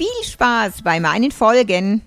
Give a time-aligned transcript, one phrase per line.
[0.00, 2.00] Viel Spaß bei meinen Folgen.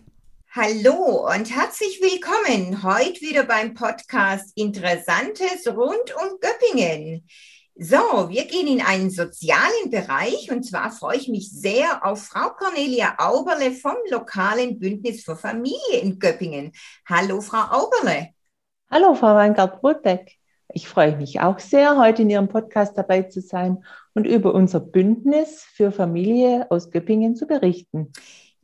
[0.49, 7.27] Hallo und herzlich willkommen heute wieder beim Podcast Interessantes rund um Göppingen.
[7.75, 12.49] So, wir gehen in einen sozialen Bereich und zwar freue ich mich sehr auf Frau
[12.57, 16.71] Cornelia Auberle vom lokalen Bündnis für Familie in Göppingen.
[17.07, 18.29] Hallo, Frau Auberle.
[18.89, 20.39] Hallo, Frau Weingart-Brotbeck.
[20.69, 23.83] Ich freue mich auch sehr, heute in Ihrem Podcast dabei zu sein
[24.13, 28.11] und über unser Bündnis für Familie aus Göppingen zu berichten.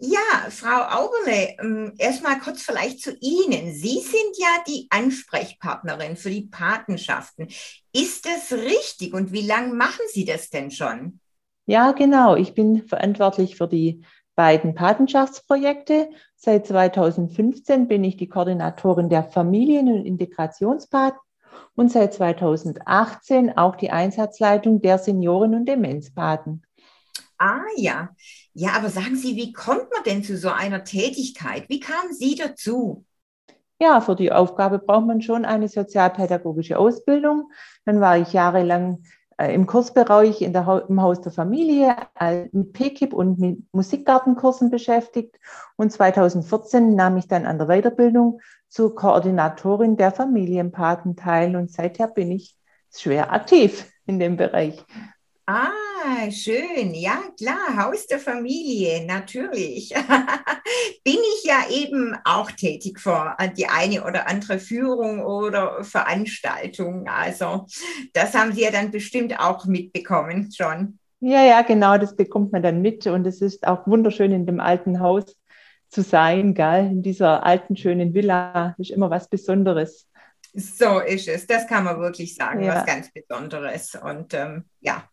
[0.02, 3.73] Ja, Frau Auberle, ähm, erstmal kurz vielleicht zu Ihnen.
[3.73, 7.50] Sie sind ja die Ansprechpartnerin für die Patenschaften.
[7.92, 11.20] Ist das richtig und wie lange machen Sie das denn schon?
[11.66, 12.38] Ja, genau.
[12.38, 14.02] Ich bin verantwortlich für die
[14.36, 16.09] beiden Patenschaftsprojekte.
[16.38, 21.20] Seit 2015 bin ich die Koordinatorin der Familien- und Integrationspaten
[21.75, 26.64] und seit 2018 auch die Einsatzleitung der Senioren- und Demenzpaten.
[27.38, 28.09] Ah ja,
[28.53, 31.70] ja, aber sagen Sie, wie kommt man denn zu so einer Tätigkeit?
[31.70, 33.05] Wie kamen Sie dazu?
[33.81, 37.50] Ja, für die Aufgabe braucht man schon eine sozialpädagogische Ausbildung.
[37.86, 39.03] Dann war ich jahrelang
[39.48, 45.40] im Kursbereich in der, im Haus der Familie äh, mit PKIP und mit Musikgartenkursen beschäftigt.
[45.78, 51.56] Und 2014 nahm ich dann an der Weiterbildung zur Koordinatorin der Familienpaten teil.
[51.56, 52.58] Und seither bin ich
[52.94, 54.86] schwer aktiv in dem Bereich.
[55.52, 56.94] Ah, schön.
[56.94, 59.89] Ja, klar, Haus der Familie, natürlich.
[61.04, 67.08] Bin ich ja eben auch tätig für die eine oder andere Führung oder Veranstaltung.
[67.08, 67.65] Also,
[68.14, 70.99] das haben Sie ja dann bestimmt auch mitbekommen schon.
[71.20, 73.08] Ja, ja, genau, das bekommt man dann mit.
[73.08, 75.36] Und es ist auch wunderschön, in dem alten Haus
[75.89, 76.86] zu sein, gell?
[76.92, 80.08] In dieser alten, schönen Villa ist immer was Besonderes.
[80.54, 81.48] So ist es.
[81.48, 82.76] Das kann man wirklich sagen, ja.
[82.76, 83.95] was ganz Besonderes.
[83.95, 85.08] Und ähm, ja,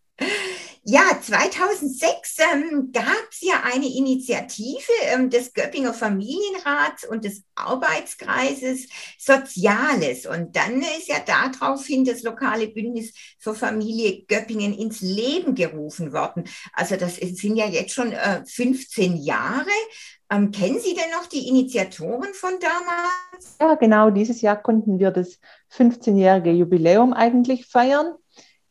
[0.88, 8.86] ja, 2006 ähm, gab es ja eine Initiative ähm, des Göppinger Familienrats und des Arbeitskreises
[9.18, 10.26] Soziales.
[10.26, 16.44] Und dann ist ja daraufhin das lokale Bündnis für Familie Göppingen ins Leben gerufen worden.
[16.72, 19.66] Also das sind ja jetzt schon äh, 15 Jahre.
[20.30, 23.56] Ähm, kennen Sie denn noch die Initiatoren von damals?
[23.60, 24.10] Ja, genau.
[24.10, 25.40] Dieses Jahr konnten wir das
[25.76, 28.14] 15-jährige Jubiläum eigentlich feiern.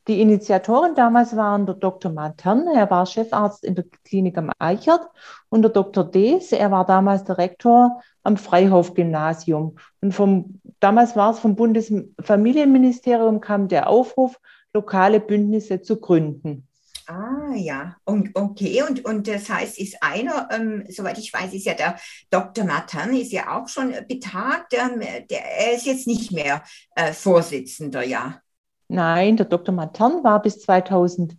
[0.08, 2.12] Die Initiatoren damals waren der Dr.
[2.12, 5.02] Matern, er war Chefarzt in der Klinik am Eichert,
[5.50, 6.04] und der Dr.
[6.04, 9.78] Dees, er war damals der Rektor am Freihof-Gymnasium.
[10.02, 14.40] Und vom, damals war es vom Bundesfamilienministerium kam der Aufruf,
[14.74, 16.68] lokale Bündnisse zu gründen.
[17.08, 21.66] Ah ja, und okay, und, und das heißt, ist einer, ähm, soweit ich weiß, ist
[21.66, 21.98] ja der
[22.32, 22.66] Dr.
[22.66, 25.00] Martin, ist ja auch schon betagt, ähm,
[25.30, 26.64] der, er ist jetzt nicht mehr
[26.96, 28.42] äh, Vorsitzender, ja.
[28.88, 29.74] Nein, der Dr.
[29.74, 31.38] Matern war bis 2013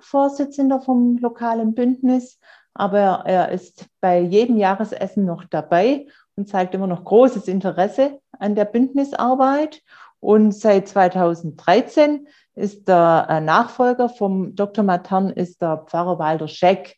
[0.00, 2.38] Vorsitzender vom lokalen Bündnis,
[2.74, 6.06] aber er ist bei jedem Jahresessen noch dabei
[6.36, 9.82] und zeigt immer noch großes Interesse an der Bündnisarbeit.
[10.20, 14.84] Und seit 2013 ist der äh, Nachfolger vom Dr.
[14.84, 16.96] Matern ist der Pfarrer Walter Scheck.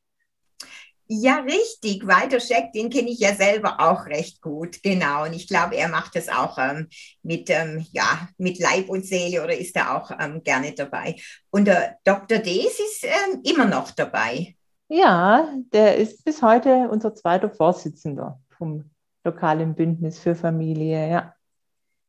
[1.07, 2.07] Ja, richtig.
[2.07, 4.83] Walter Scheck, den kenne ich ja selber auch recht gut.
[4.83, 5.25] Genau.
[5.25, 6.89] Und ich glaube, er macht das auch ähm,
[7.23, 11.17] mit, ähm, ja, mit Leib und Seele oder ist er auch ähm, gerne dabei.
[11.51, 12.39] Und der Dr.
[12.39, 14.57] Dees ist ähm, immer noch dabei.
[14.89, 18.91] Ja, der ist bis heute unser zweiter Vorsitzender vom
[19.25, 21.35] lokalen Bündnis für Familie, ja.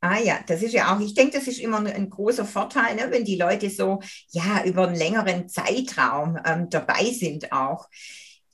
[0.01, 3.07] Ah ja, das ist ja auch, ich denke, das ist immer ein großer Vorteil, ne,
[3.09, 7.87] wenn die Leute so ja über einen längeren Zeitraum ähm, dabei sind auch.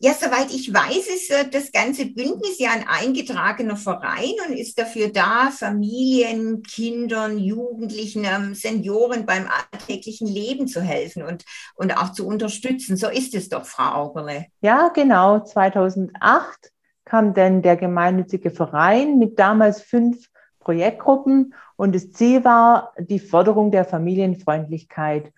[0.03, 4.79] Ja, soweit ich weiß, ist äh, das ganze Bündnis ja ein eingetragener Verein und ist
[4.79, 11.45] dafür da, Familien, Kindern, Jugendlichen, ähm, Senioren beim alltäglichen Leben zu helfen und,
[11.75, 12.97] und auch zu unterstützen.
[12.97, 14.47] So ist es doch, Frau Auberle.
[14.61, 15.41] Ja, genau.
[15.41, 16.71] 2008
[17.05, 20.29] kam dann der gemeinnützige Verein mit damals fünf
[20.61, 25.31] Projektgruppen und das Ziel war die Förderung der Familienfreundlichkeit.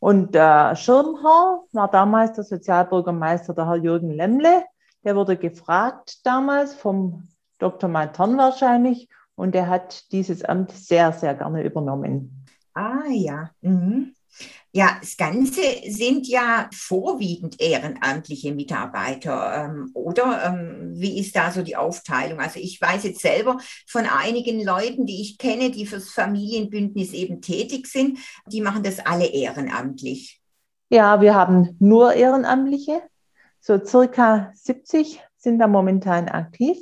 [0.00, 4.64] Und der Schirmherr war damals der Sozialbürgermeister, der Herr Jürgen Lemmle.
[5.04, 7.28] Der wurde gefragt damals vom
[7.58, 7.88] Dr.
[7.88, 12.44] Matern wahrscheinlich und er hat dieses Amt sehr, sehr gerne übernommen.
[12.74, 13.50] Ah ja.
[13.60, 14.14] Mhm.
[14.72, 20.42] Ja, das Ganze sind ja vorwiegend ehrenamtliche Mitarbeiter, ähm, oder?
[20.44, 22.38] Ähm, wie ist da so die Aufteilung?
[22.38, 27.40] Also ich weiß jetzt selber von einigen Leuten, die ich kenne, die fürs Familienbündnis eben
[27.40, 30.40] tätig sind, die machen das alle ehrenamtlich.
[30.90, 33.02] Ja, wir haben nur Ehrenamtliche.
[33.60, 36.78] So circa 70 sind da momentan aktiv.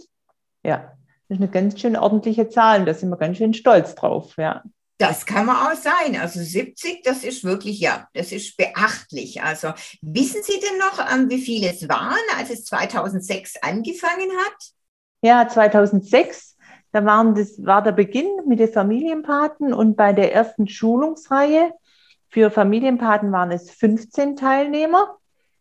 [0.62, 0.92] Ja,
[1.28, 4.36] das ist eine ganz schön ordentliche Zahl und da sind wir ganz schön stolz drauf,
[4.36, 4.62] ja.
[4.98, 6.16] Das kann man auch sein.
[6.18, 9.42] Also 70, das ist wirklich, ja, das ist beachtlich.
[9.42, 14.56] Also wissen Sie denn noch, ähm, wie viele es waren, als es 2006 angefangen hat?
[15.22, 16.56] Ja, 2006,
[16.92, 21.72] da waren das, war der Beginn mit den Familienpaten und bei der ersten Schulungsreihe
[22.28, 25.16] für Familienpaten waren es 15 Teilnehmer.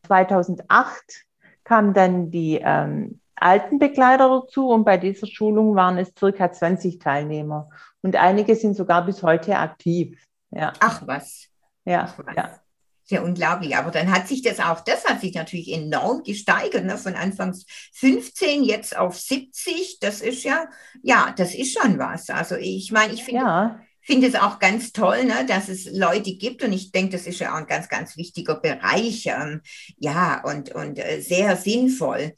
[0.07, 1.25] 2008
[1.63, 7.69] kamen dann die ähm, Altenbegleiter dazu und bei dieser Schulung waren es circa 20 Teilnehmer.
[8.05, 10.23] Und einige sind sogar bis heute aktiv.
[10.51, 10.73] Ja.
[10.79, 11.47] Ach was.
[11.85, 12.35] Ja, Ach was.
[12.35, 12.59] ja.
[13.03, 13.75] Sehr unglaublich.
[13.75, 16.99] Aber dann hat sich das auch, das hat sich natürlich enorm gesteigert, ne?
[16.99, 19.97] von anfangs 15 jetzt auf 70.
[20.01, 20.67] Das ist ja,
[21.01, 22.29] ja, das ist schon was.
[22.29, 26.35] Also ich meine, ich finde, ja finde es auch ganz toll, ne, dass es Leute
[26.35, 29.25] gibt und ich denke, das ist ja auch ein ganz, ganz wichtiger Bereich.
[29.25, 29.61] Ähm,
[29.97, 32.33] ja, und, und äh, sehr sinnvoll.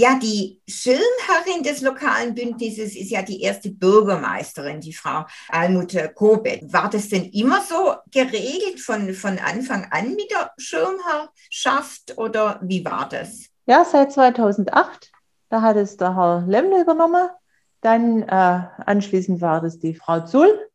[0.00, 6.72] Ja, die Schirmherrin des lokalen Bündnisses ist ja die erste Bürgermeisterin, die Frau Almut Kobet.
[6.72, 12.82] War das denn immer so geregelt von, von Anfang an mit der Schirmherrschaft oder wie
[12.82, 13.50] war das?
[13.66, 15.12] Ja, seit 2008.
[15.50, 17.28] Da hat es der Herr Lemmle übernommen.
[17.82, 20.66] Dann äh, anschließend war das die Frau Zull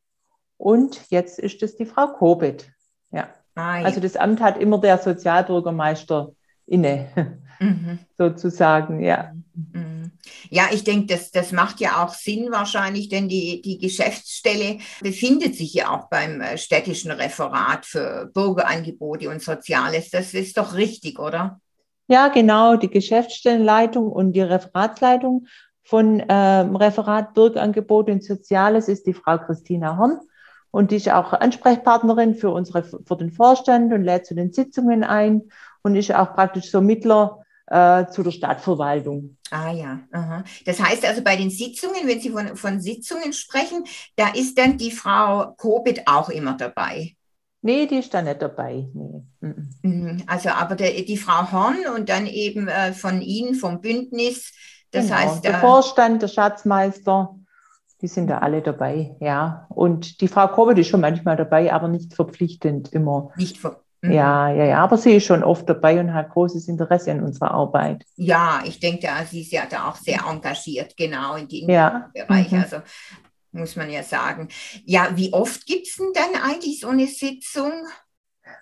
[0.57, 2.71] und jetzt ist es die Frau Kobet.
[3.09, 3.29] Ja.
[3.55, 3.85] Ah, ja.
[3.85, 6.31] Also das Amt hat immer der Sozialbürgermeister
[6.67, 7.99] inne, mhm.
[8.17, 9.33] sozusagen, ja.
[9.53, 10.11] Mhm.
[10.49, 15.55] Ja, ich denke, das, das macht ja auch Sinn wahrscheinlich, denn die, die Geschäftsstelle befindet
[15.55, 20.09] sich ja auch beim äh, städtischen Referat für Bürgerangebote und Soziales.
[20.09, 21.59] Das ist doch richtig, oder?
[22.07, 22.75] Ja, genau.
[22.75, 25.47] Die Geschäftsstellenleitung und die Referatsleitung
[25.83, 30.19] von äh, Referat Bürgerangebote und Soziales ist die Frau Christina Horn.
[30.71, 35.03] Und die ist auch Ansprechpartnerin für, unsere, für den Vorstand und lädt zu den Sitzungen
[35.03, 35.43] ein
[35.83, 39.37] und ist auch praktisch so Mittler äh, zu der Stadtverwaltung.
[39.51, 40.43] Ah ja, aha.
[40.65, 43.85] das heißt also bei den Sitzungen, wenn Sie von, von Sitzungen sprechen,
[44.15, 47.15] da ist dann die Frau Kobit auch immer dabei.
[47.61, 48.87] Nee, die ist da nicht dabei.
[48.93, 49.23] Nee.
[49.81, 50.23] Mhm.
[50.27, 54.53] Also aber der, die Frau Horn und dann eben äh, von Ihnen, vom Bündnis,
[54.91, 55.17] das genau.
[55.17, 55.43] heißt.
[55.43, 57.35] Der äh, Vorstand, der Schatzmeister,
[58.01, 59.65] die sind da alle dabei, ja.
[59.69, 63.31] Und die Frau Kobbel ist schon manchmal dabei, aber nicht verpflichtend immer.
[63.35, 64.11] Nicht ver mhm.
[64.11, 67.51] ja, ja, ja, aber sie ist schon oft dabei und hat großes Interesse an unserer
[67.51, 68.03] Arbeit.
[68.15, 72.09] Ja, ich denke, sie ist ja da auch sehr engagiert, genau in dem ja.
[72.13, 72.51] Bereich.
[72.51, 72.59] Mhm.
[72.61, 72.77] Also
[73.55, 74.49] muss man ja sagen.
[74.83, 77.71] Ja, wie oft gibt es denn dann eigentlich so eine Sitzung?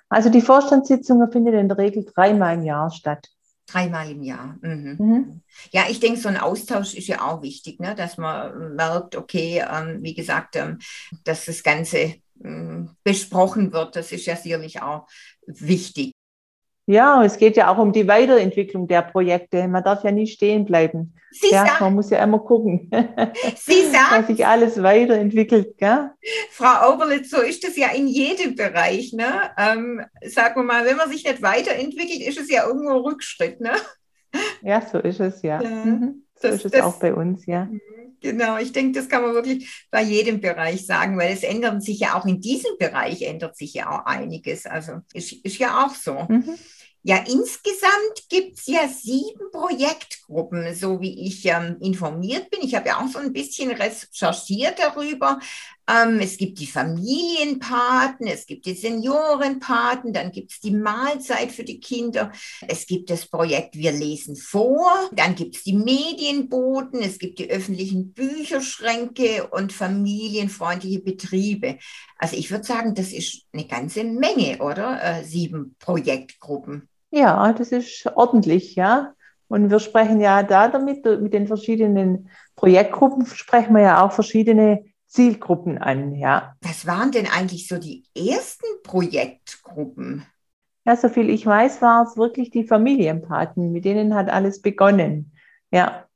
[0.07, 3.27] Also die Vorstandssitzung findet in der Regel dreimal im Jahr statt.
[3.65, 4.57] Dreimal im Jahr.
[4.61, 4.95] Mhm.
[4.99, 5.41] Mhm.
[5.71, 7.95] Ja, ich denke, so ein Austausch ist ja auch wichtig, ne?
[7.95, 10.79] dass man merkt, okay, ähm, wie gesagt, ähm,
[11.23, 12.15] dass das Ganze
[13.03, 13.95] besprochen wird.
[13.95, 15.07] Das ist ja sicherlich auch
[15.45, 16.11] wichtig.
[16.85, 19.67] Ja, es geht ja auch um die Weiterentwicklung der Projekte.
[19.69, 21.15] Man darf ja nie stehen bleiben.
[21.31, 22.91] Sie ja, sagt, man muss ja immer gucken,
[23.55, 25.77] Sie sagt, dass sich alles weiterentwickelt.
[25.77, 26.11] Gell?
[26.51, 29.13] Frau Oberlitz, so ist es ja in jedem Bereich.
[29.13, 29.51] Ne?
[29.57, 33.61] Ähm, sagen wir mal, wenn man sich nicht weiterentwickelt, ist es ja irgendwo Rückschritt.
[33.61, 33.71] Ne?
[34.61, 35.61] Ja, so ist es, ja.
[35.61, 35.85] ja
[36.43, 36.47] mhm.
[36.47, 37.65] So das, ist es das, auch bei uns, ja.
[37.65, 37.81] Mhm,
[38.21, 41.99] genau, ich denke, das kann man wirklich bei jedem Bereich sagen, weil es ändert sich
[41.99, 44.65] ja auch in diesem Bereich, ändert sich ja auch einiges.
[44.65, 46.25] Also ist, ist ja auch so.
[46.27, 46.55] Mhm.
[47.05, 52.61] Ja, insgesamt gibt es ja sieben Projektgruppen, so wie ich ähm, informiert bin.
[52.61, 55.37] Ich habe ja auch so ein bisschen recherchiert darüber.
[55.89, 61.65] Ähm, es gibt die Familienpaten, es gibt die Seniorenpaten, dann gibt es die Mahlzeit für
[61.65, 62.31] die Kinder,
[62.67, 67.49] es gibt das Projekt Wir lesen vor, dann gibt es die Medienboten, es gibt die
[67.49, 71.77] öffentlichen Bücherschränke und familienfreundliche Betriebe.
[72.17, 75.03] Also ich würde sagen, das ist eine ganze Menge, oder?
[75.03, 76.87] Äh, sieben Projektgruppen.
[77.11, 79.13] Ja, das ist ordentlich, ja.
[79.49, 84.85] Und wir sprechen ja da damit, mit den verschiedenen Projektgruppen sprechen wir ja auch verschiedene
[85.13, 86.55] Zielgruppen an, ja.
[86.61, 90.25] Was waren denn eigentlich so die ersten Projektgruppen?
[90.85, 95.31] Ja, soviel ich weiß, war es wirklich die Familienpaten, mit denen hat alles begonnen.
[95.69, 96.07] Ja.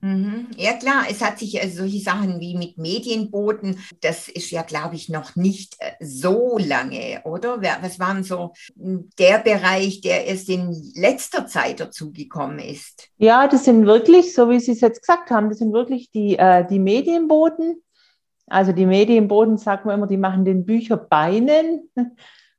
[0.00, 0.48] Mhm.
[0.56, 4.96] Ja klar, es hat sich also solche Sachen wie mit Medienboten, das ist ja, glaube
[4.96, 7.62] ich, noch nicht äh, so lange, oder?
[7.80, 13.08] Was waren so hm, der Bereich, der erst in letzter Zeit dazugekommen ist?
[13.18, 16.36] Ja, das sind wirklich, so wie Sie es jetzt gesagt haben, das sind wirklich die,
[16.36, 17.80] äh, die Medienboten.
[18.46, 21.90] Also die Medienboten, sagt man immer, die machen den Bücherbeinen.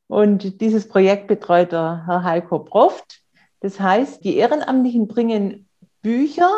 [0.08, 3.22] Und dieses Projekt betreut der Herr Heiko Proft.
[3.62, 5.68] Das heißt, die Ehrenamtlichen bringen
[6.02, 6.52] Bücher,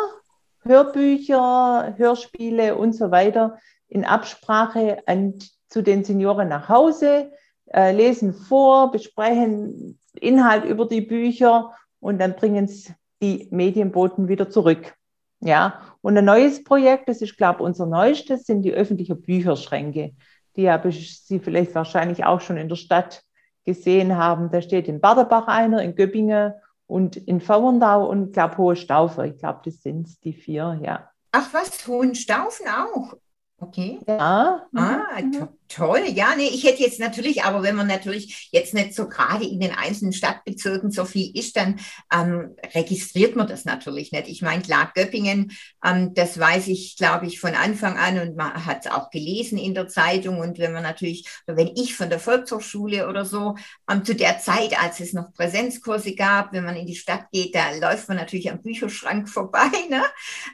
[0.62, 5.34] Hörbücher, Hörspiele und so weiter in Absprache an,
[5.68, 7.30] zu den Senioren nach Hause,
[7.72, 12.92] äh, lesen vor, besprechen Inhalt über die Bücher und dann bringen es
[13.22, 14.94] die Medienboten wieder zurück.
[15.40, 20.14] Ja, und ein neues Projekt, das ist, glaube ich, unser neuestes, sind die öffentlichen Bücherschränke.
[20.54, 23.24] Die habe ich Sie vielleicht wahrscheinlich auch schon in der Stadt
[23.64, 24.52] gesehen haben.
[24.52, 26.52] Da steht in Baderbach einer, in Göppingen
[26.86, 29.24] und in Vauerndau und, glaube Hohe Staufer.
[29.24, 31.10] Ich glaube, das sind die vier, ja.
[31.32, 33.14] Ach was, Hohenstaufen auch?
[33.58, 33.98] Okay.
[34.06, 34.64] Ja.
[34.76, 35.48] Ah, mhm.
[35.68, 36.02] To toll.
[36.08, 39.60] Ja, nee, ich hätte jetzt natürlich, aber wenn man natürlich jetzt nicht so gerade in
[39.60, 41.78] den einzelnen Stadtbezirken so viel ist, dann
[42.12, 44.28] ähm, registriert man das natürlich nicht.
[44.28, 45.52] Ich meine, klar, Göppingen,
[45.84, 49.58] ähm, das weiß ich, glaube ich, von Anfang an und man hat es auch gelesen
[49.58, 50.38] in der Zeitung.
[50.38, 53.56] Und wenn man natürlich, wenn ich von der Volkshochschule oder so,
[53.90, 57.54] ähm, zu der Zeit, als es noch Präsenzkurse gab, wenn man in die Stadt geht,
[57.54, 59.70] da läuft man natürlich am Bücherschrank vorbei.
[59.90, 60.02] Ne?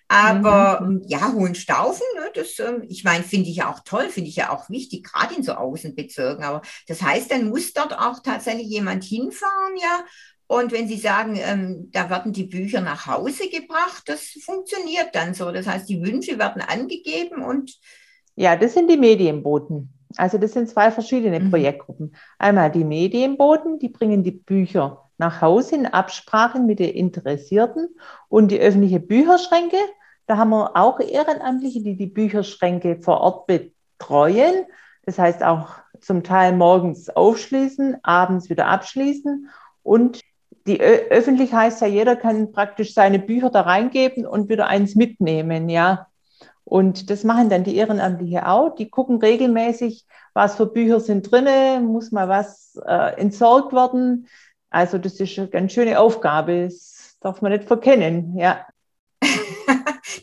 [0.08, 1.02] Aber mhm.
[1.06, 4.50] Ja, Hohenstaufen, ne, das ähm, ich meine, finde ich ja auch toll, finde ich ja
[4.50, 6.44] auch wichtig, gerade in so Außenbezirken.
[6.44, 10.04] Aber das heißt, dann muss dort auch tatsächlich jemand hinfahren, ja.
[10.46, 15.32] Und wenn Sie sagen, ähm, da werden die Bücher nach Hause gebracht, das funktioniert dann
[15.32, 15.50] so.
[15.50, 17.78] Das heißt, die Wünsche werden angegeben und.
[18.36, 19.94] Ja, das sind die Medienboten.
[20.16, 21.50] Also das sind zwei verschiedene mhm.
[21.50, 22.14] Projektgruppen.
[22.38, 27.88] Einmal die Medienboten, die bringen die Bücher nach Hause in Absprache mit den Interessierten
[28.28, 29.78] und die öffentliche Bücherschränke
[30.26, 34.64] da haben wir auch Ehrenamtliche, die die Bücherschränke vor Ort betreuen.
[35.04, 35.68] Das heißt auch
[36.00, 39.48] zum Teil morgens aufschließen, abends wieder abschließen.
[39.82, 40.20] Und
[40.66, 45.68] die öffentlich heißt ja, jeder kann praktisch seine Bücher da reingeben und wieder eins mitnehmen,
[45.68, 46.06] ja.
[46.64, 48.74] Und das machen dann die Ehrenamtliche auch.
[48.76, 54.28] Die gucken regelmäßig, was für Bücher sind drin, muss mal was äh, entsorgt werden.
[54.70, 56.64] Also das ist eine ganz schöne Aufgabe.
[56.64, 58.64] Das darf man nicht verkennen, ja.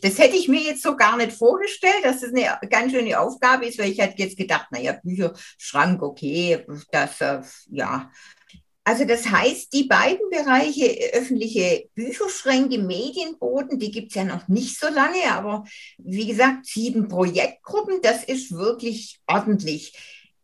[0.02, 3.66] Das hätte ich mir jetzt so gar nicht vorgestellt, dass das eine ganz schöne Aufgabe
[3.66, 7.40] ist, weil ich hätte jetzt gedacht, naja, Bücherschrank, okay, das, äh,
[7.70, 8.10] ja.
[8.82, 14.78] Also das heißt, die beiden Bereiche, öffentliche Bücherschränke, Medienboden, die gibt es ja noch nicht
[14.80, 15.64] so lange, aber
[15.98, 19.92] wie gesagt, sieben Projektgruppen, das ist wirklich ordentlich.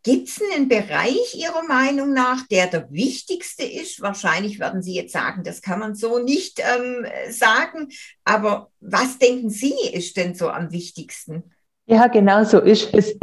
[0.07, 4.01] Gibt es einen Bereich Ihrer Meinung nach, der der wichtigste ist?
[4.01, 7.89] Wahrscheinlich werden Sie jetzt sagen, das kann man so nicht ähm, sagen.
[8.23, 11.51] Aber was denken Sie ist denn so am wichtigsten?
[11.87, 13.19] Ja, genau so ist es.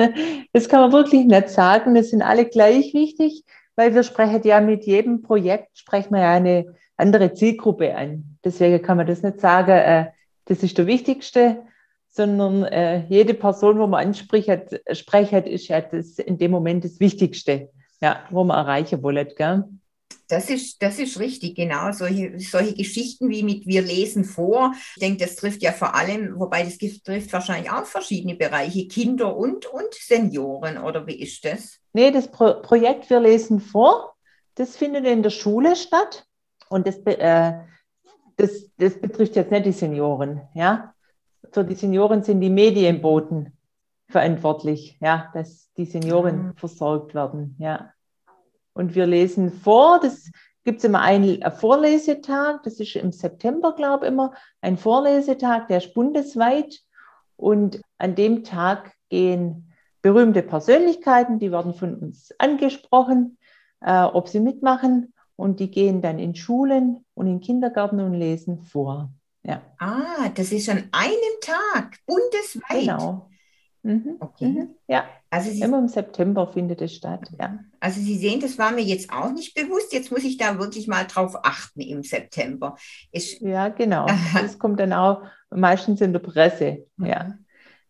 [0.52, 1.96] Das kann man wirklich nicht sagen.
[1.96, 3.46] Das sind alle gleich wichtig,
[3.78, 8.38] weil wir sprechen ja mit jedem Projekt, sprechen wir ja eine andere Zielgruppe an.
[8.44, 10.08] Deswegen kann man das nicht sagen, äh,
[10.44, 11.64] das ist der wichtigste,
[12.14, 16.86] sondern äh, jede Person, wo man anspricht, hat, spricht, ist ja das in dem Moment
[16.86, 19.28] das Wichtigste, ja, wo man erreichen wollen.
[19.36, 19.64] Gell?
[20.28, 21.92] Das ist, das ist richtig, genau.
[21.92, 24.74] Solche, solche Geschichten wie mit Wir lesen vor.
[24.96, 29.36] Ich denke, das trifft ja vor allem, wobei das trifft wahrscheinlich auch verschiedene Bereiche, Kinder
[29.36, 31.80] und, und Senioren, oder wie ist das?
[31.94, 34.14] Nee, das Pro Projekt Wir lesen vor,
[34.54, 36.26] das findet in der Schule statt.
[36.70, 37.54] Und das, äh,
[38.38, 40.93] das, das betrifft jetzt nicht die Senioren, ja
[41.54, 43.54] für die Senioren sind die Medienboten
[44.10, 46.56] verantwortlich, ja, dass die Senioren mhm.
[46.56, 47.92] versorgt werden, ja.
[48.74, 50.32] Und wir lesen vor, das
[50.64, 55.78] gibt es immer einen Vorlesetag, das ist im September, glaube ich, immer, ein Vorlesetag, der
[55.78, 56.80] ist bundesweit.
[57.36, 63.38] Und an dem Tag gehen berühmte Persönlichkeiten, die werden von uns angesprochen,
[63.82, 65.14] äh, ob sie mitmachen.
[65.36, 69.12] Und die gehen dann in Schulen und in Kindergärten und lesen vor.
[69.44, 69.62] Ja.
[69.78, 72.82] Ah, das ist an einem Tag, bundesweit.
[72.82, 73.30] Genau.
[73.84, 74.16] Mhm.
[74.22, 74.46] Okay.
[74.46, 74.70] Mhm.
[74.88, 77.30] Ja, also Sie, immer im September findet es statt.
[77.38, 77.60] Ja.
[77.82, 79.92] Also Sie sehen, das war mir jetzt auch nicht bewusst.
[79.92, 82.78] Jetzt muss ich da wirklich mal drauf achten im September.
[83.12, 84.08] Ich, ja, genau.
[84.34, 86.86] Das kommt dann auch meistens in der Presse.
[86.96, 87.06] Mhm.
[87.06, 87.38] Ja.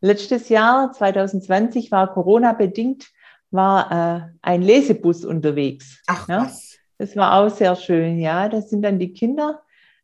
[0.02, 3.10] Letztes Jahr, 2020, war Corona-bedingt,
[3.52, 6.02] war äh, ein Lesebus unterwegs.
[6.08, 6.46] Ach ja?
[6.46, 6.78] was.
[6.98, 8.50] Das war auch sehr schön, ja.
[8.50, 9.62] Das sind dann die Kinder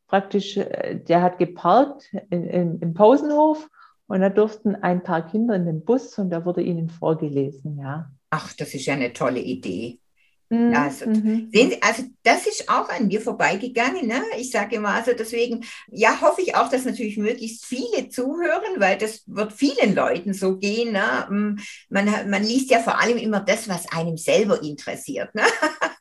[0.09, 3.69] praktisch, äh, der hat geparkt in, in, im Pausenhof
[4.07, 8.11] und da durften ein paar Kinder in den Bus und da wurde ihnen vorgelesen, ja.
[8.31, 9.99] Ach, das ist ja eine tolle Idee.
[10.49, 10.73] Mhm.
[10.73, 11.49] Also, mhm.
[11.53, 14.07] sehen Sie, also das ist auch an mir vorbeigegangen.
[14.07, 14.21] Ne?
[14.37, 18.97] Ich sage immer, also deswegen, ja, hoffe ich auch, dass natürlich möglichst viele zuhören, weil
[18.97, 20.93] das wird vielen Leuten so gehen.
[20.93, 21.27] Ne?
[21.29, 25.33] Mm, man, man liest ja vor allem immer das, was einem selber interessiert.
[25.35, 25.43] Ne?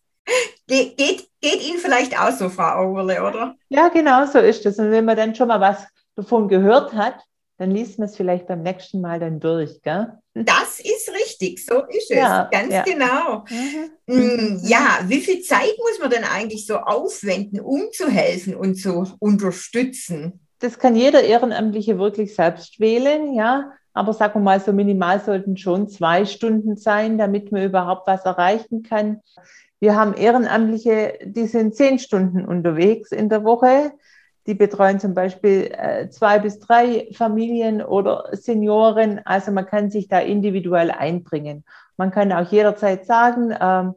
[0.69, 3.57] Ge geht, geht Ihnen vielleicht auch so, Frau Auerle, oder?
[3.69, 4.79] Ja, genau so ist es.
[4.79, 5.85] Und wenn man dann schon mal was
[6.15, 7.17] davon gehört hat,
[7.57, 10.13] dann liest man es vielleicht beim nächsten Mal dann durch, gell?
[10.35, 12.83] Das ist richtig richtig, so ist es, ja, ganz ja.
[12.83, 13.45] genau.
[13.49, 13.91] Mhm.
[14.07, 18.77] Mm, ja, wie viel Zeit muss man denn eigentlich so aufwenden, um zu helfen und
[18.77, 20.41] zu unterstützen?
[20.61, 23.73] Das kann jeder Ehrenamtliche wirklich selbst wählen, ja.
[23.93, 28.25] Aber sagen wir mal, so minimal sollten schon zwei Stunden sein, damit man überhaupt was
[28.25, 29.23] erreichen kann.
[29.81, 33.93] Wir haben Ehrenamtliche, die sind zehn Stunden unterwegs in der Woche.
[34.47, 39.21] Die betreuen zum Beispiel äh, zwei bis drei Familien oder Senioren.
[39.25, 41.65] Also man kann sich da individuell einbringen.
[41.97, 43.93] Man kann auch jederzeit sagen, äh,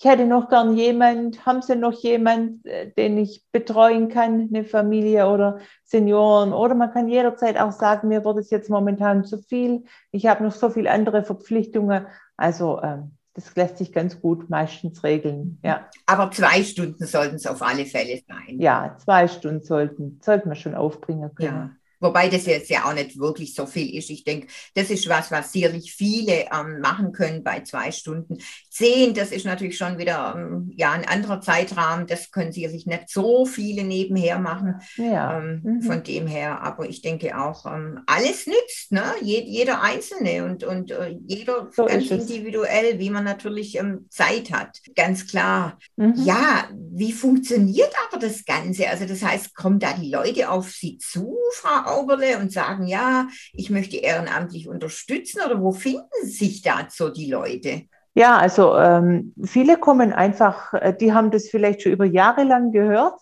[0.00, 4.64] ich hätte noch gern jemand, haben Sie noch jemand, äh, den ich betreuen kann, eine
[4.64, 6.52] Familie oder Senioren?
[6.52, 10.44] Oder man kann jederzeit auch sagen, mir wird es jetzt momentan zu viel, ich habe
[10.44, 12.06] noch so viele andere Verpflichtungen.
[12.36, 15.58] Also ähm, das lässt sich ganz gut meistens regeln.
[15.62, 15.88] Ja.
[16.06, 18.58] Aber zwei Stunden sollten es auf alle Fälle sein.
[18.58, 21.54] Ja, zwei Stunden sollten, sollten wir schon aufbringen können.
[21.56, 21.70] Ja.
[22.00, 24.10] Wobei das jetzt ja auch nicht wirklich so viel ist.
[24.10, 28.38] Ich denke, das ist was, was sicherlich viele ähm, machen können bei zwei Stunden.
[28.70, 32.06] Zehn, das ist natürlich schon wieder ähm, ja, ein anderer Zeitrahmen.
[32.06, 34.80] Das können sicherlich nicht so viele nebenher machen.
[34.96, 35.38] Ja.
[35.38, 35.82] Ähm, mhm.
[35.82, 39.04] Von dem her, aber ich denke auch, ähm, alles nützt, ne?
[39.20, 44.52] Je, jeder Einzelne und, und äh, jeder so ganz individuell, wie man natürlich ähm, Zeit
[44.52, 44.78] hat.
[44.94, 45.78] Ganz klar.
[45.96, 46.14] Mhm.
[46.16, 48.88] Ja, wie funktioniert aber das Ganze?
[48.88, 53.28] Also das heißt, kommen da die Leute auf Sie zu, Frau Auberle und sagen, ja,
[53.52, 57.82] ich möchte ehrenamtlich unterstützen oder wo finden sich dazu die Leute?
[58.14, 62.72] Ja, also ähm, viele kommen einfach, äh, die haben das vielleicht schon über Jahre lang
[62.72, 63.20] gehört.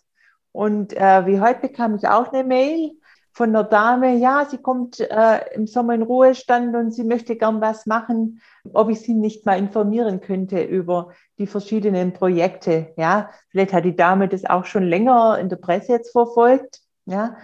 [0.53, 2.93] Und äh, wie heute bekam ich auch eine Mail
[3.37, 7.61] von einer Dame, ja, sie kommt äh, im Sommer in Ruhestand und sie möchte gern
[7.61, 8.41] was machen,
[8.73, 12.95] ob ich sie nicht mal informieren könnte über die verschiedenen Projekte.
[12.97, 16.81] Ja, vielleicht hat die Dame das auch schon länger in der Presse jetzt verfolgt.
[17.05, 17.37] Ja,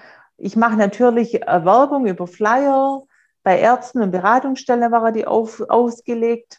[0.43, 3.05] ich mache natürlich äh, Werbung über Flyer.
[3.45, 6.59] Bei Ärzten und Beratungsstellen war die auf, ausgelegt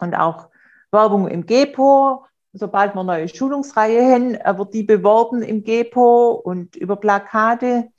[0.00, 0.48] und auch
[0.90, 2.24] Werbung im GEPO.
[2.52, 7.90] Sobald wir neue Schulungsreihe haben, äh, wird die beworben im GEPO und über Plakate,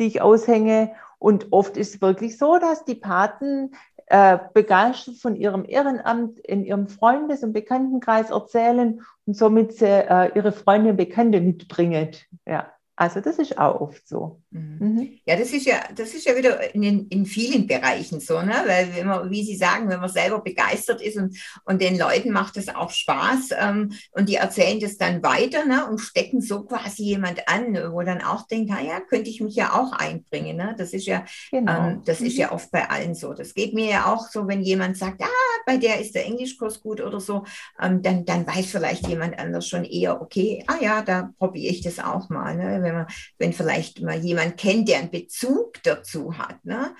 [0.00, 0.92] die ich aushänge.
[1.20, 3.70] Und oft ist es wirklich so, dass die Paten
[4.06, 10.32] äh, begeistert von ihrem Ehrenamt in ihrem Freundes- und Bekanntenkreis erzählen und somit sie, äh,
[10.34, 12.10] ihre Freunde und Bekannte mitbringen.
[12.44, 12.72] Ja.
[13.00, 14.42] Also das ist auch oft so.
[14.50, 14.76] Mhm.
[14.78, 15.18] mhm.
[15.24, 18.52] Ja, das ist ja, das ist ja wieder in, in vielen Bereichen so, ne?
[18.66, 21.34] Weil wenn man, wie Sie sagen, wenn man selber begeistert ist und,
[21.64, 25.88] und den Leuten macht das auch Spaß ähm, und die erzählen das dann weiter ne?
[25.88, 29.72] und stecken so quasi jemand an, wo dann auch denkt, naja, könnte ich mich ja
[29.72, 30.58] auch einbringen.
[30.58, 30.74] Ne?
[30.76, 31.72] Das ist ja, genau.
[31.72, 32.26] ähm, das mhm.
[32.26, 33.32] ist ja oft bei allen so.
[33.32, 36.82] Das geht mir ja auch so, wenn jemand sagt, ah, bei der ist der Englischkurs
[36.82, 37.44] gut oder so,
[37.80, 41.80] ähm, dann, dann weiß vielleicht jemand anders schon eher, okay, ah ja, da probiere ich
[41.80, 42.56] das auch mal.
[42.56, 42.89] Ne?
[42.90, 43.06] Wenn man,
[43.38, 46.64] wenn vielleicht mal jemand kennt, der einen Bezug dazu hat.
[46.64, 46.94] Ne?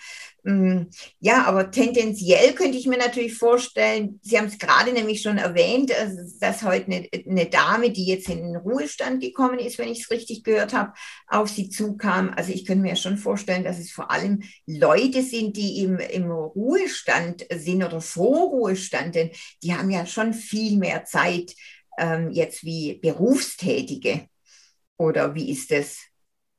[0.44, 0.82] Mm,
[1.18, 5.92] ja, aber tendenziell könnte ich mir natürlich vorstellen, Sie haben es gerade nämlich schon erwähnt,
[6.40, 10.10] dass heute eine, eine, Dame, die jetzt in den Ruhestand gekommen ist, wenn ich es
[10.10, 10.92] richtig gehört habe,
[11.26, 12.32] auf Sie zukam.
[12.34, 16.30] Also ich könnte mir schon vorstellen, dass es vor allem Leute sind, die im, im
[16.30, 19.30] Ruhestand sind oder Vorruhestand, denn
[19.62, 21.54] die haben ja schon viel mehr Zeit
[21.98, 24.26] ähm, jetzt wie Berufstätige.
[25.00, 25.98] Oder wie ist das?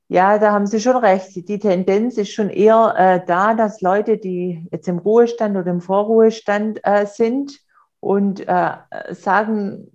[0.07, 1.47] Ja, da haben Sie schon recht.
[1.47, 5.79] Die Tendenz ist schon eher äh, da, dass Leute, die jetzt im Ruhestand oder im
[5.79, 7.59] Vorruhestand äh, sind
[7.99, 8.71] und äh,
[9.11, 9.91] sagen,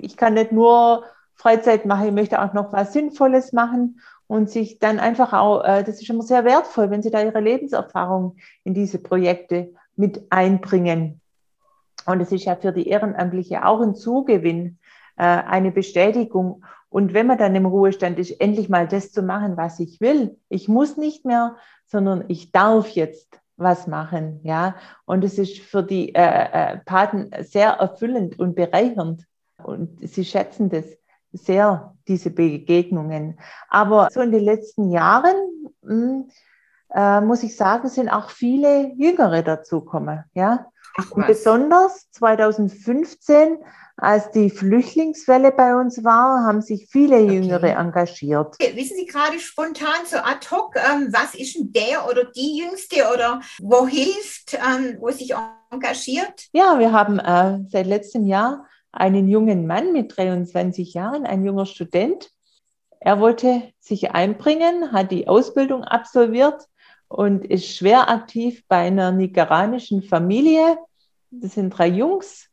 [0.00, 1.02] ich kann nicht nur
[1.34, 5.82] Freizeit machen, ich möchte auch noch was Sinnvolles machen und sich dann einfach auch, äh,
[5.82, 11.20] das ist immer sehr wertvoll, wenn Sie da Ihre Lebenserfahrung in diese Projekte mit einbringen.
[12.06, 14.78] Und es ist ja für die Ehrenamtliche auch ein Zugewinn,
[15.16, 16.62] äh, eine Bestätigung.
[16.90, 20.36] Und wenn man dann im Ruhestand ist, endlich mal das zu machen, was ich will.
[20.48, 24.74] Ich muss nicht mehr, sondern ich darf jetzt was machen, ja.
[25.04, 29.24] Und es ist für die äh, äh, Paten sehr erfüllend und bereichernd.
[29.62, 30.84] Und sie schätzen das
[31.32, 33.38] sehr, diese Begegnungen.
[33.68, 35.36] Aber so in den letzten Jahren,
[35.82, 36.30] mh, hm,
[36.92, 40.66] äh, muss ich sagen, sind auch viele Jüngere dazugekommen, ja.
[41.12, 43.58] Und besonders 2015
[44.00, 47.76] als die Flüchtlingswelle bei uns war, haben sich viele Jüngere okay.
[47.78, 48.56] engagiert.
[48.58, 53.04] Wissen Sie gerade spontan so ad hoc, ähm, was ist denn der oder die Jüngste
[53.12, 55.34] oder wo hilft, ähm, wo sich
[55.70, 56.48] engagiert?
[56.52, 61.66] Ja, wir haben äh, seit letztem Jahr einen jungen Mann mit 23 Jahren, ein junger
[61.66, 62.30] Student.
[63.00, 66.66] Er wollte sich einbringen, hat die Ausbildung absolviert
[67.08, 70.78] und ist schwer aktiv bei einer nigerianischen Familie.
[71.30, 72.49] Das sind drei Jungs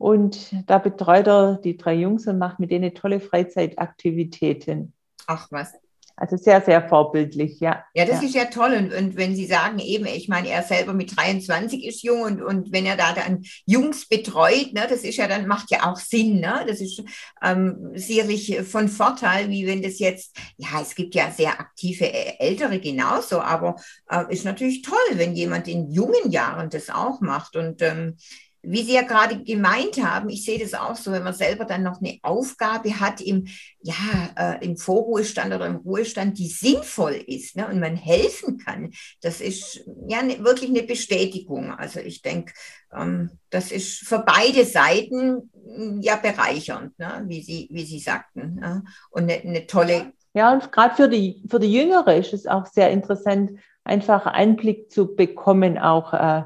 [0.00, 4.94] und da betreut er die drei Jungs und macht mit denen tolle Freizeitaktivitäten.
[5.26, 5.74] Ach was.
[6.16, 7.84] Also sehr, sehr vorbildlich, ja.
[7.94, 8.26] Ja, das ja.
[8.28, 8.72] ist ja toll.
[8.72, 12.42] Und, und wenn Sie sagen eben, ich meine, er selber mit 23 ist jung und,
[12.42, 15.98] und wenn er da dann Jungs betreut, ne, das ist ja dann, macht ja auch
[15.98, 16.64] Sinn, ne?
[16.66, 17.02] Das ist
[17.42, 22.38] ähm, sicherlich von Vorteil, wie wenn das jetzt, ja, es gibt ja sehr aktive äh,
[22.38, 23.76] Ältere genauso, aber
[24.10, 27.54] äh, ist natürlich toll, wenn jemand in jungen Jahren das auch macht.
[27.56, 28.16] Und ähm,
[28.62, 31.82] wie Sie ja gerade gemeint haben, ich sehe das auch so, wenn man selber dann
[31.82, 33.46] noch eine Aufgabe hat im,
[33.82, 33.94] ja,
[34.36, 38.92] äh, im Vorruhestand oder im Ruhestand, die sinnvoll ist ne, und man helfen kann,
[39.22, 41.72] das ist ja ne, wirklich eine Bestätigung.
[41.72, 42.52] Also ich denke,
[42.92, 48.56] ähm, das ist für beide Seiten mm, ja bereichernd, ne, wie, Sie, wie Sie sagten.
[48.56, 50.12] Ne, und eine, eine tolle.
[50.34, 54.92] Ja, und gerade für die, für die Jüngere ist es auch sehr interessant, einfach Einblick
[54.92, 56.12] zu bekommen, auch.
[56.12, 56.42] Äh,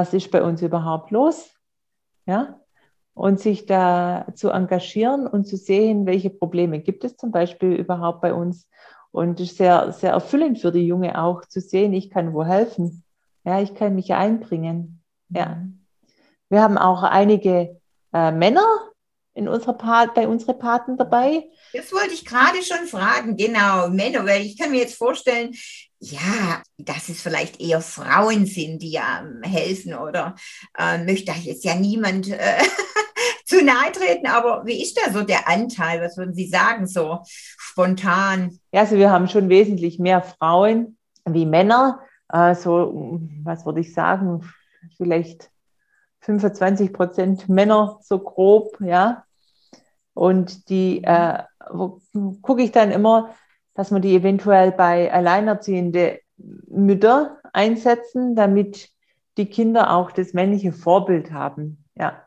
[0.00, 1.50] was ist bei uns überhaupt los?
[2.24, 2.58] Ja?
[3.12, 8.22] Und sich da zu engagieren und zu sehen, welche Probleme gibt es zum Beispiel überhaupt
[8.22, 8.66] bei uns.
[9.10, 12.44] Und es ist sehr, sehr erfüllend für die Junge auch zu sehen, ich kann wo
[12.44, 13.04] helfen.
[13.44, 15.02] Ja, ich kann mich einbringen.
[15.28, 15.66] Ja.
[16.48, 17.78] Wir haben auch einige
[18.14, 18.66] äh, Männer
[19.34, 21.44] in unserer bei unseren Paten dabei.
[21.74, 25.54] Das wollte ich gerade schon fragen, genau, Männer, weil ich kann mir jetzt vorstellen,
[26.00, 30.34] ja, dass es vielleicht eher Frauen sind, die ja ähm, helfen oder
[30.76, 32.62] äh, möchte jetzt ja niemand äh,
[33.44, 36.00] zu nahe treten, aber wie ist da so der Anteil?
[36.00, 38.58] Was würden Sie sagen, so spontan?
[38.72, 42.00] Ja, also wir haben schon wesentlich mehr Frauen wie Männer.
[42.32, 44.50] Äh, so, was würde ich sagen,
[44.96, 45.50] vielleicht
[46.20, 49.24] 25 Prozent Männer, so grob, ja.
[50.14, 51.42] Und die äh,
[52.42, 53.34] gucke ich dann immer,
[53.74, 56.20] dass man die eventuell bei alleinerziehende
[56.68, 58.90] Mütter einsetzen, damit
[59.36, 61.84] die Kinder auch das männliche Vorbild haben.
[61.94, 62.26] Ja.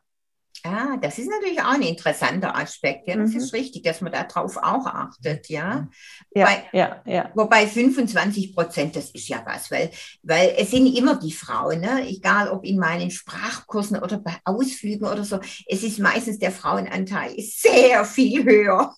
[0.66, 3.08] Ah, das ist natürlich auch ein interessanter Aspekt.
[3.10, 3.38] Ja, das mhm.
[3.38, 5.90] ist richtig, dass man darauf auch achtet, ja.
[6.34, 7.32] Ja, Bei, ja, ja.
[7.36, 12.08] Wobei 25 Prozent, das ist ja was, weil, weil es sind immer die Frauen, ne?
[12.08, 17.34] egal ob in meinen Sprachkursen oder bei Ausflügen oder so, es ist meistens der Frauenanteil
[17.34, 18.96] ist sehr viel höher.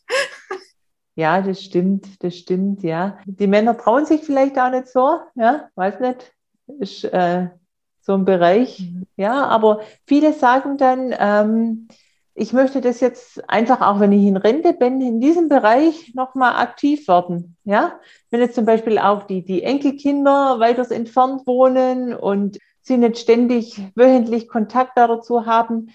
[1.15, 3.17] Ja, das stimmt, das stimmt, ja.
[3.25, 6.33] Die Männer trauen sich vielleicht auch nicht so, ja, weiß nicht.
[6.79, 7.47] Ist äh,
[8.01, 9.07] so ein Bereich, mhm.
[9.15, 11.87] ja, aber viele sagen dann, ähm,
[12.33, 16.55] ich möchte das jetzt einfach auch, wenn ich in Rente bin, in diesem Bereich nochmal
[16.61, 17.55] aktiv werden.
[17.63, 17.99] Ja,
[18.29, 23.81] wenn jetzt zum Beispiel auch die, die Enkelkinder weiters entfernt wohnen und sie nicht ständig
[23.95, 25.91] wöchentlich Kontakt dazu haben,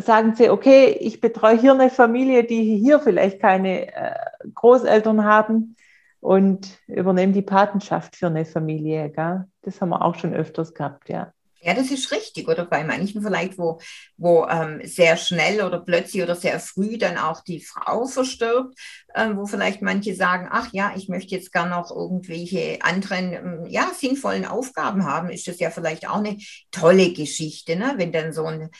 [0.00, 4.14] sagen sie, okay, ich betreue hier eine Familie, die hier vielleicht keine äh,
[4.54, 5.76] Großeltern haben
[6.20, 9.10] und übernehme die Patenschaft für eine Familie.
[9.10, 9.44] Gell?
[9.62, 11.32] Das haben wir auch schon öfters gehabt, ja.
[11.66, 12.46] Ja, das ist richtig.
[12.46, 13.80] Oder bei manchen vielleicht, wo,
[14.16, 18.78] wo ähm, sehr schnell oder plötzlich oder sehr früh dann auch die Frau verstirbt,
[19.16, 23.66] ähm, wo vielleicht manche sagen, ach ja, ich möchte jetzt gar noch irgendwelche anderen, ähm,
[23.66, 26.36] ja, sinnvollen Aufgaben haben, ist das ja vielleicht auch eine
[26.70, 27.94] tolle Geschichte, ne?
[27.96, 28.70] wenn dann so ein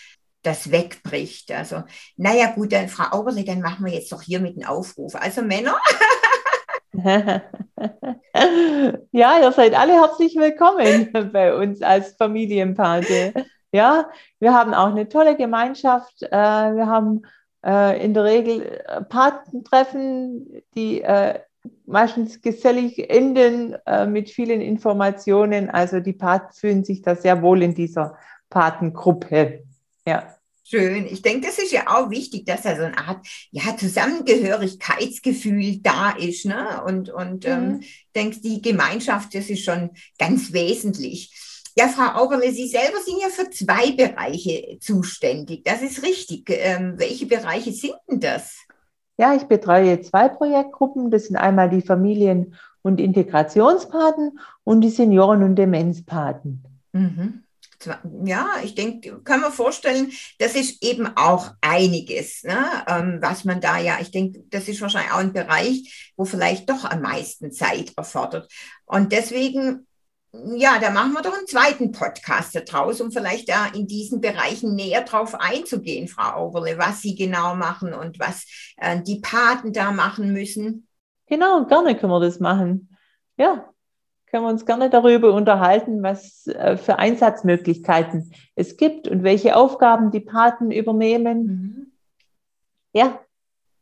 [0.47, 1.51] das wegbricht.
[1.53, 1.83] Also,
[2.17, 5.15] naja, gut, dann Frau Auberle, dann machen wir jetzt doch hier mit einem Aufruf.
[5.17, 5.77] Also Männer.
[9.13, 13.35] ja, ihr seid alle herzlich willkommen bei uns als Familienpate.
[13.73, 16.23] Ja, wir haben auch eine tolle Gemeinschaft.
[16.23, 17.23] Äh, wir haben
[17.65, 21.05] äh, in der Regel äh, Patentreffen, die
[21.85, 25.69] meistens gesellig enden mit vielen Informationen.
[25.69, 28.17] Also die Paten fühlen sich da sehr wohl in dieser
[28.51, 29.65] Patengruppe.
[30.07, 30.36] Ja.
[30.69, 31.07] Schön.
[31.07, 36.11] Ich denke, das ist ja auch wichtig, dass da so eine Art ja, Zusammengehörigkeitsgefühl da
[36.11, 36.45] ist.
[36.45, 36.83] Ne?
[36.85, 37.75] Und, und ähm, mhm.
[37.75, 41.33] ähm, ich denke, die Gemeinschaft, das ist schon ganz wesentlich.
[41.79, 45.63] Ja, Frau Auberle, Sie selber sind ja für zwei Bereiche zuständig.
[45.63, 46.47] Das ist richtig.
[46.49, 48.57] Ähm, welche Bereiche sind denn das?
[49.19, 51.13] Ja, ich betreue zwei Projektgruppen.
[51.13, 56.65] Das sind einmal die Familien- und Integrationspaten und die Senioren- und Demenzpaten.
[56.93, 57.46] Mhm
[58.25, 63.61] ja, ich denke, kann man vorstellen, das ist eben auch einiges, ne, ähm, was man
[63.61, 67.53] da ja, ich denke, das ist wahrscheinlich auch ein Bereich, wo vielleicht doch am meisten
[67.53, 68.51] Zeit erfordert.
[68.85, 69.87] Und deswegen,
[70.33, 74.75] ja, da machen wir doch einen zweiten Podcast daraus, um vielleicht da in diesen Bereichen
[74.75, 79.93] näher drauf einzugehen, Frau Oberle, was Sie genau machen und was äh, die Paten da
[79.93, 80.87] machen müssen.
[81.27, 82.97] Genau, gerne können wir das machen.
[83.37, 83.69] Ja,
[84.27, 90.11] können wir uns gerne darüber unterhalten, was äh, für Einsatzmöglichkeiten es gibt und welche Aufgaben
[90.11, 91.47] die Paten übernehmen.
[91.47, 91.93] Mhm.
[92.93, 93.21] Ja,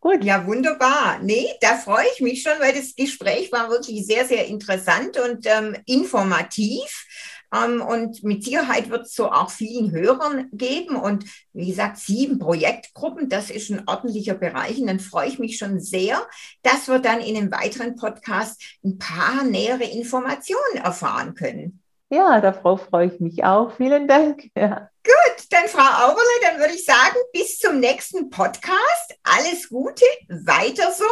[0.01, 0.23] gut.
[0.23, 1.19] Ja, wunderbar.
[1.23, 5.47] Nee, da freue ich mich schon, weil das Gespräch war wirklich sehr, sehr interessant und
[5.47, 7.07] ähm, informativ.
[7.55, 10.97] Ähm, und mit Sicherheit wird es so auch vielen Hörern geben.
[10.97, 14.79] Und wie gesagt, sieben Projektgruppen, das ist ein ordentlicher Bereich.
[14.79, 16.27] Und dann freue ich mich schon sehr,
[16.63, 21.84] dass wir dann in einem weiteren Podcast ein paar nähere Informationen erfahren können.
[22.11, 23.77] Ja, darauf freue ich mich auch.
[23.77, 24.51] Vielen Dank.
[24.57, 24.89] Ja.
[25.05, 29.15] Gut, dann Frau Auberle, dann würde ich sagen, bis zum nächsten Podcast.
[29.23, 31.05] Alles Gute, weiter so.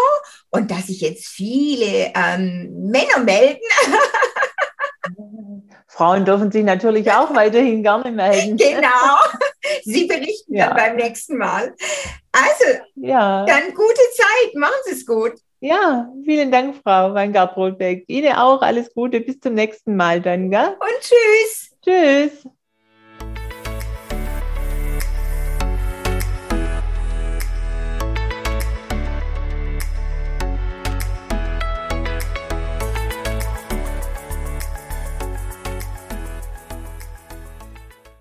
[0.49, 3.61] Und dass sich jetzt viele ähm, Männer melden.
[5.89, 8.57] Frauen dürfen sich natürlich auch weiterhin gerne melden.
[8.57, 9.19] Genau.
[9.85, 10.69] Sie berichten ja.
[10.69, 11.75] dann beim nächsten Mal.
[12.33, 13.45] Also, ja.
[13.45, 14.55] dann gute Zeit.
[14.55, 15.35] Machen Sie es gut.
[15.63, 18.05] Ja, vielen Dank, Frau Weingart-Rothbeck.
[18.09, 19.21] Ihnen auch alles Gute.
[19.21, 20.77] Bis zum nächsten Mal dann, gell?
[20.81, 21.71] Und tschüss.
[21.85, 22.49] Tschüss.